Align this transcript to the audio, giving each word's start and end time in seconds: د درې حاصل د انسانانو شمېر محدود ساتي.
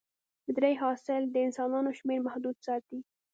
د 0.45 0.47
درې 0.57 0.73
حاصل 0.81 1.21
د 1.29 1.35
انسانانو 1.45 1.91
شمېر 1.99 2.19
محدود 2.27 2.55
ساتي. 2.67 2.99